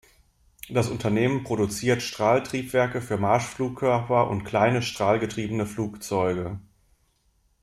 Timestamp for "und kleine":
4.31-4.81